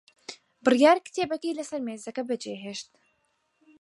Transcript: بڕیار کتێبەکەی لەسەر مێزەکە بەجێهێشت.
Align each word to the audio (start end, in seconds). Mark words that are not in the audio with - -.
بڕیار 0.63 0.97
کتێبەکەی 1.05 1.57
لەسەر 1.59 1.79
مێزەکە 1.87 2.23
بەجێهێشت. 2.29 2.87